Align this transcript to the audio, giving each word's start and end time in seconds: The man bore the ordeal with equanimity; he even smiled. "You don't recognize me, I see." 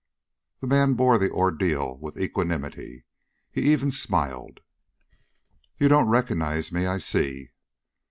The 0.61 0.65
man 0.65 0.95
bore 0.95 1.19
the 1.19 1.29
ordeal 1.29 1.95
with 1.99 2.19
equanimity; 2.19 3.03
he 3.51 3.71
even 3.71 3.91
smiled. 3.91 4.61
"You 5.77 5.89
don't 5.89 6.07
recognize 6.09 6.71
me, 6.71 6.87
I 6.87 6.97
see." 6.97 7.51